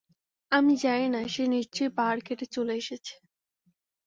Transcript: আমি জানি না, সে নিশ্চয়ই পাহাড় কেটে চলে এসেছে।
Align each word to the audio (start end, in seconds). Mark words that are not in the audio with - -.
আমি 0.51 0.73
জানি 0.77 1.07
না, 1.09 1.21
সে 1.27 1.43
নিশ্চয়ই 1.47 1.91
পাহাড় 1.97 2.21
কেটে 2.21 2.45
চলে 2.55 2.73
এসেছে। 2.75 3.13